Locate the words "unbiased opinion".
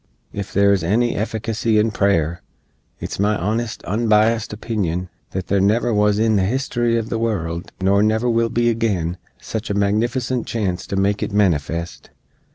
3.83-5.09